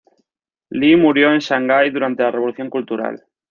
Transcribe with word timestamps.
Li 0.71 0.95
murió 0.95 1.31
en 1.31 1.37
Shanghai 1.41 1.91
durante 1.91 2.23
la 2.23 2.31
Revolución 2.31 2.71
Cultural. 2.71 3.23